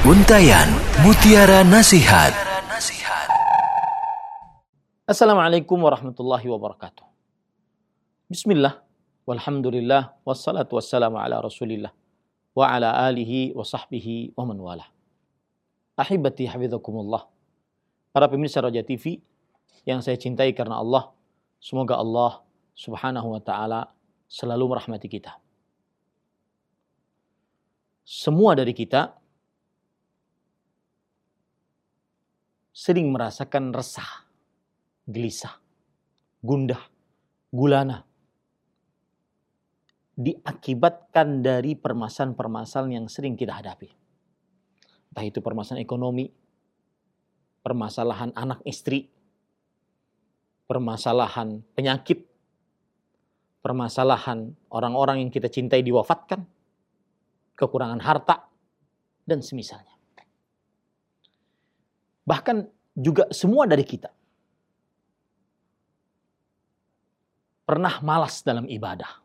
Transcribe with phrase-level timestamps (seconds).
[0.00, 0.64] Untayan
[1.04, 2.32] Mutiara Nasihat.
[5.04, 7.04] Assalamualaikum warahmatullahi wabarakatuh.
[8.32, 8.80] Bismillah,
[9.28, 11.92] walhamdulillah, wassalatu wassalamu ala rasulillah,
[12.56, 14.88] wa ala alihi wa sahbihi wa man wala.
[16.00, 17.28] Ahibati hafidhakumullah.
[18.08, 19.20] Para pemirsa Raja TV
[19.84, 21.12] yang saya cintai karena Allah,
[21.60, 22.40] semoga Allah
[22.72, 23.92] subhanahu wa ta'ala
[24.32, 25.36] selalu merahmati kita.
[28.00, 29.19] Semua dari kita
[32.70, 34.26] sering merasakan resah,
[35.06, 35.58] gelisah,
[36.42, 36.80] gundah,
[37.50, 38.06] gulana.
[40.20, 43.88] Diakibatkan dari permasalahan-permasalahan yang sering kita hadapi.
[45.10, 46.28] Entah itu permasalahan ekonomi,
[47.64, 49.08] permasalahan anak istri,
[50.68, 52.28] permasalahan penyakit,
[53.64, 56.44] permasalahan orang-orang yang kita cintai diwafatkan,
[57.56, 58.48] kekurangan harta,
[59.24, 59.99] dan semisalnya.
[62.30, 62.56] Bahkan
[62.94, 64.06] juga semua dari kita
[67.66, 69.18] pernah malas dalam ibadah.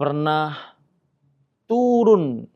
[0.00, 0.56] Pernah
[1.68, 2.48] turun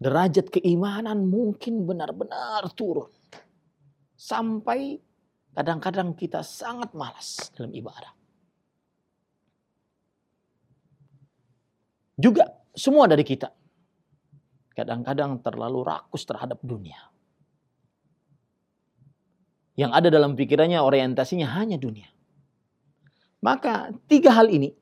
[0.00, 3.12] derajat keimanan mungkin benar-benar turun.
[4.16, 4.96] Sampai
[5.52, 8.12] kadang-kadang kita sangat malas dalam ibadah.
[12.16, 13.52] Juga semua dari kita
[14.76, 17.00] kadang-kadang terlalu rakus terhadap dunia.
[19.72, 22.08] Yang ada dalam pikirannya orientasinya hanya dunia.
[23.40, 24.72] Maka tiga hal ini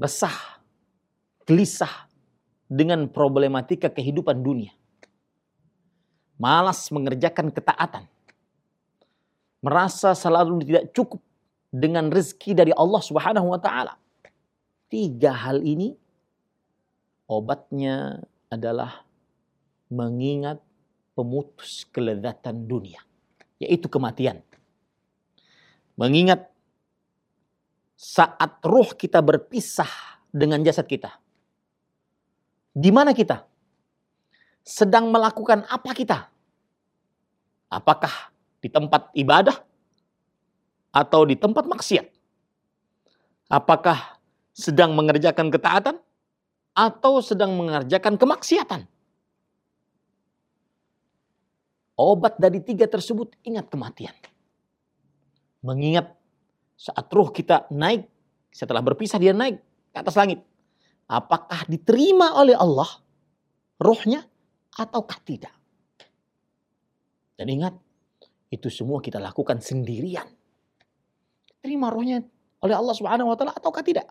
[0.00, 0.60] resah,
[1.44, 2.08] gelisah
[2.72, 4.72] dengan problematika kehidupan dunia.
[6.40, 8.08] Malas mengerjakan ketaatan.
[9.62, 11.22] Merasa selalu tidak cukup
[11.70, 13.94] dengan rezeki dari Allah Subhanahu wa taala.
[14.90, 15.96] Tiga hal ini
[17.32, 18.20] obatnya
[18.52, 19.08] adalah
[19.88, 20.60] mengingat
[21.16, 23.00] pemutus kelezatan dunia,
[23.56, 24.44] yaitu kematian.
[25.96, 26.52] Mengingat
[27.96, 29.88] saat ruh kita berpisah
[30.28, 31.16] dengan jasad kita.
[32.72, 33.44] Di mana kita?
[34.64, 36.28] Sedang melakukan apa kita?
[37.68, 39.56] Apakah di tempat ibadah
[40.92, 42.06] atau di tempat maksiat?
[43.52, 44.20] Apakah
[44.52, 45.96] sedang mengerjakan ketaatan
[46.72, 48.88] atau sedang mengerjakan kemaksiatan.
[51.92, 54.16] Obat dari tiga tersebut ingat kematian.
[55.62, 56.16] Mengingat
[56.74, 58.08] saat ruh kita naik,
[58.50, 59.60] setelah berpisah dia naik
[59.92, 60.42] ke atas langit.
[61.06, 62.88] Apakah diterima oleh Allah
[63.78, 64.24] ruhnya
[64.74, 65.52] ataukah tidak?
[67.36, 67.74] Dan ingat,
[68.50, 70.26] itu semua kita lakukan sendirian.
[71.62, 72.24] Terima rohnya
[72.64, 74.10] oleh Allah Subhanahu wa taala ataukah tidak?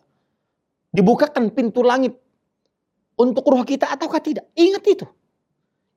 [0.94, 2.16] Dibukakan pintu langit
[3.22, 4.50] untuk roh kita ataukah tidak.
[4.58, 5.06] Ingat itu.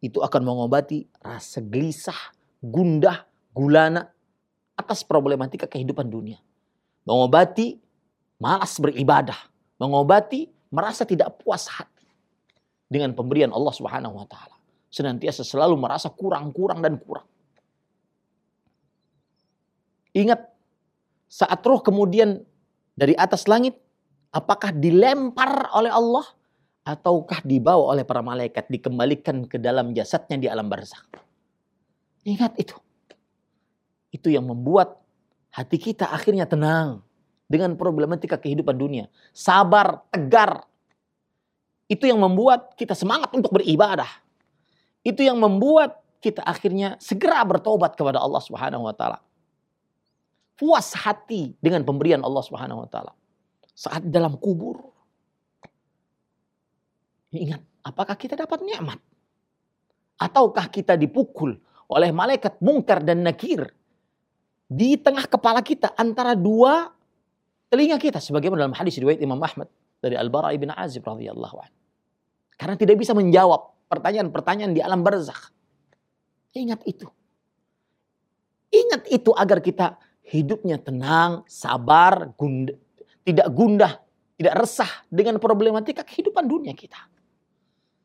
[0.04, 3.24] Itu akan mengobati rasa gelisah, gundah,
[3.56, 4.12] gulana
[4.76, 6.36] atas problematika kehidupan dunia.
[7.08, 7.80] Mengobati
[8.36, 9.38] malas beribadah,
[9.80, 12.04] mengobati merasa tidak puas hati
[12.92, 14.60] dengan pemberian Allah Subhanahu wa taala.
[14.92, 17.26] Senantiasa selalu merasa kurang-kurang dan kurang.
[20.14, 20.46] Ingat
[21.26, 22.44] saat roh kemudian
[22.94, 23.74] dari atas langit
[24.30, 26.22] apakah dilempar oleh Allah
[26.84, 31.08] ataukah dibawa oleh para malaikat dikembalikan ke dalam jasadnya di alam barzakh.
[32.28, 32.76] Ingat itu.
[34.12, 35.00] Itu yang membuat
[35.50, 37.00] hati kita akhirnya tenang
[37.48, 39.08] dengan problematika kehidupan dunia.
[39.32, 40.68] Sabar, tegar.
[41.88, 44.08] Itu yang membuat kita semangat untuk beribadah.
[45.04, 49.20] Itu yang membuat kita akhirnya segera bertobat kepada Allah Subhanahu wa taala.
[50.56, 53.12] Puas hati dengan pemberian Allah Subhanahu wa taala.
[53.76, 54.93] Saat dalam kubur
[57.34, 59.02] Ingat, apakah kita dapat nikmat?
[60.22, 61.58] Ataukah kita dipukul
[61.90, 63.66] oleh malaikat mungkar dan nakir
[64.70, 66.94] di tengah kepala kita antara dua
[67.66, 69.66] telinga kita sebagaimana dalam hadis riwayat Imam Ahmad
[69.98, 71.78] dari Al-Bara ibn Azib radhiyallahu anhu.
[72.54, 75.50] Karena tidak bisa menjawab pertanyaan-pertanyaan di alam barzakh.
[76.54, 77.10] Ingat itu.
[78.70, 79.98] Ingat itu agar kita
[80.30, 82.78] hidupnya tenang, sabar, gunda,
[83.26, 83.98] tidak gundah,
[84.38, 87.13] tidak resah dengan problematika kehidupan dunia kita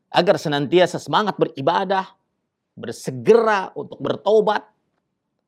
[0.10, 2.06] agar senantiasa semangat beribadah,
[2.74, 4.66] bersegera untuk bertobat,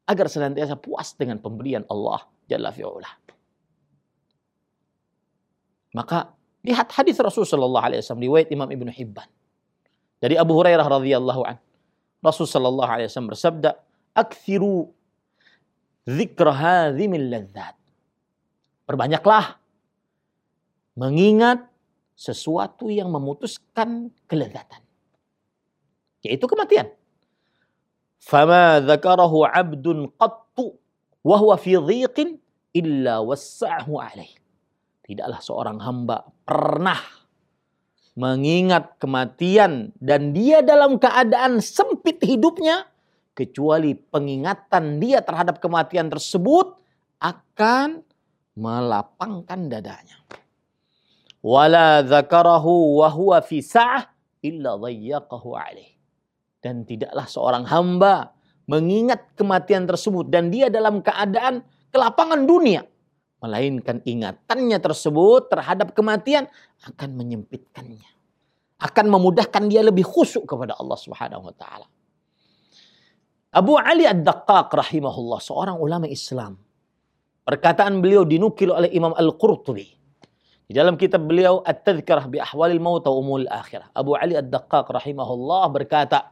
[0.06, 3.08] agar senantiasa puas dengan pemberian Allah Jalla fi'ula.
[5.96, 6.36] Maka
[6.68, 9.28] lihat hadis Rasulullah sallallahu alaihi riwayat Imam Ibnu Hibban.
[10.20, 11.58] Dari Abu Hurairah radhiyallahu an.
[12.22, 13.70] Rasul sallallahu alaihi wasallam bersabda,
[14.14, 14.92] "Aktsiru
[16.06, 17.74] dzikra hadzimil ladzat."
[18.86, 19.58] Perbanyaklah
[21.00, 21.71] mengingat
[22.22, 24.86] sesuatu yang memutuskan kelezatan.
[26.22, 26.94] Yaitu kematian.
[28.22, 30.78] Fama dzakarahu 'abdun qattu
[31.26, 32.38] wa huwa fi dhiqin
[32.78, 34.30] illa wassa'ahu alaih.
[35.02, 37.02] Tidaklah seorang hamba pernah
[38.14, 42.86] mengingat kematian dan dia dalam keadaan sempit hidupnya
[43.34, 46.78] kecuali pengingatan dia terhadap kematian tersebut
[47.18, 48.06] akan
[48.54, 50.22] melapangkan dadanya.
[51.42, 53.02] Wala dzakarahu
[53.42, 54.06] fi sa'ah
[54.46, 55.90] illa dhayyaqahu alaih.
[56.62, 58.38] Dan tidaklah seorang hamba
[58.70, 62.86] mengingat kematian tersebut dan dia dalam keadaan kelapangan dunia.
[63.42, 66.46] Melainkan ingatannya tersebut terhadap kematian
[66.86, 68.06] akan menyempitkannya.
[68.78, 71.90] Akan memudahkan dia lebih khusyuk kepada Allah Subhanahu wa taala.
[73.52, 76.56] Abu Ali Ad-Daqqaq rahimahullah seorang ulama Islam.
[77.42, 80.01] Perkataan beliau dinukil oleh Imam Al-Qurtubi.
[80.72, 83.92] Di dalam kitab beliau At-Tadhkirah bi Ahwalil Maut wa Umul Akhirah.
[83.92, 86.32] Abu Ali Ad-Daqqaq rahimahullah berkata,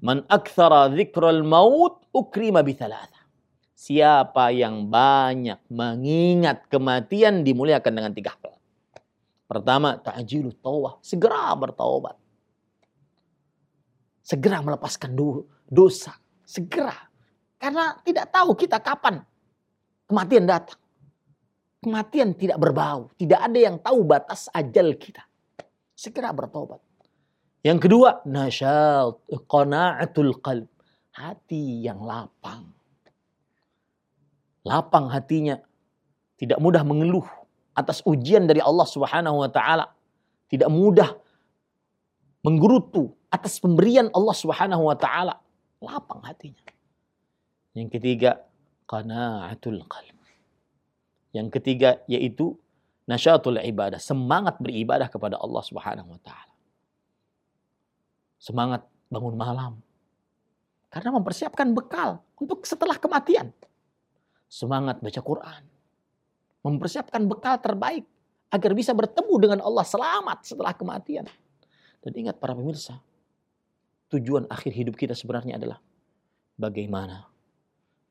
[0.00, 3.20] Man akthara dzikral maut ukrima bi thalatha.
[3.76, 8.56] Siapa yang banyak mengingat kematian dimuliakan dengan tiga hal.
[9.44, 12.16] Pertama, ta'jilu tawbah, segera bertaubat.
[14.24, 15.12] Segera melepaskan
[15.68, 16.16] dosa,
[16.48, 16.96] segera.
[17.60, 19.20] Karena tidak tahu kita kapan
[20.08, 20.80] kematian datang.
[21.86, 25.22] Kematian tidak berbau, tidak ada yang tahu batas ajal kita.
[25.94, 26.82] Segera bertobat.
[27.62, 30.66] Yang kedua, nasyat, qana'atul qalb.
[31.14, 32.74] Hati yang lapang.
[34.66, 35.62] Lapang hatinya.
[36.34, 37.22] Tidak mudah mengeluh
[37.70, 39.86] atas ujian dari Allah Subhanahu wa taala.
[40.50, 41.14] Tidak mudah
[42.42, 45.38] menggerutu atas pemberian Allah Subhanahu wa taala.
[45.78, 46.66] Lapang hatinya.
[47.78, 48.42] Yang ketiga,
[48.90, 50.15] qana'atul qalb.
[51.36, 52.56] Yang ketiga yaitu
[53.04, 56.54] nasyatul ibadah, semangat beribadah kepada Allah Subhanahu wa taala.
[58.40, 59.72] Semangat bangun malam.
[60.88, 63.52] Karena mempersiapkan bekal untuk setelah kematian.
[64.48, 65.62] Semangat baca Quran.
[66.64, 68.08] Mempersiapkan bekal terbaik
[68.48, 71.28] agar bisa bertemu dengan Allah selamat setelah kematian.
[72.00, 73.02] Dan ingat para pemirsa,
[74.08, 75.82] tujuan akhir hidup kita sebenarnya adalah
[76.56, 77.28] bagaimana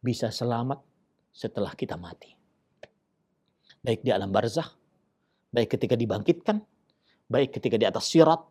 [0.03, 0.83] bisa selamat
[1.33, 2.44] setelah kita mati.
[3.85, 4.65] Baik di alam barzah,
[5.53, 6.57] baik ketika dibangkitkan,
[7.29, 8.41] baik ketika di atas sirat,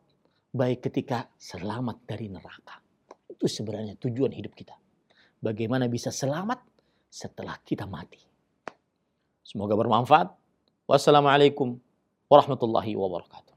[0.55, 2.79] baik ketika selamat dari neraka.
[3.27, 4.79] Itu sebenarnya tujuan hidup kita.
[5.43, 6.63] Bagaimana bisa selamat
[7.11, 8.23] setelah kita mati.
[9.43, 10.31] Semoga bermanfaat.
[10.87, 11.83] Wassalamualaikum
[12.31, 13.55] warahmatullahi wabarakatuh.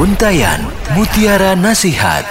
[0.00, 0.64] Untayan
[0.96, 2.24] Mutiara Nasihat.